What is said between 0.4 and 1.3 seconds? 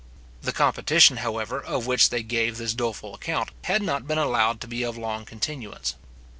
The competition,